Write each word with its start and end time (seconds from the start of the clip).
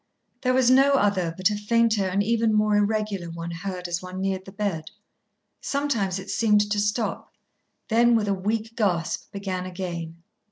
There 0.41 0.55
was 0.55 0.71
no 0.71 0.93
other 0.93 1.31
but 1.37 1.51
a 1.51 1.55
fainter 1.55 2.05
and 2.07 2.23
even 2.23 2.55
more 2.55 2.75
irregular 2.75 3.29
one 3.29 3.51
heard 3.51 3.87
as 3.87 4.01
one 4.01 4.19
neared 4.19 4.45
the 4.45 4.51
bed. 4.51 4.85
Sometimes 5.61 6.17
it 6.17 6.31
seemed 6.31 6.71
to 6.71 6.79
stop, 6.79 7.31
then, 7.87 8.15
with 8.15 8.27
a 8.27 8.33
weak 8.33 8.75
gasp, 8.75 9.31
begin 9.31 9.67
again. 9.67 10.23